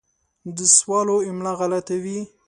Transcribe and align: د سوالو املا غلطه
د 0.57 0.59
سوالو 0.77 1.15
املا 1.29 1.51
غلطه 1.59 1.97